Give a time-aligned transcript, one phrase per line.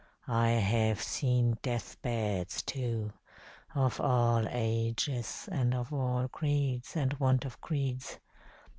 [0.27, 3.13] I have seen death beds, too,
[3.75, 8.17] of all ages and of all creeds and want of creeds.